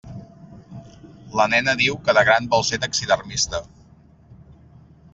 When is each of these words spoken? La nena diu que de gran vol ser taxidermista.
La 1.41 1.45
nena 1.51 1.77
diu 1.83 1.99
que 2.09 2.17
de 2.21 2.25
gran 2.31 2.51
vol 2.57 2.67
ser 2.73 2.83
taxidermista. 2.87 3.65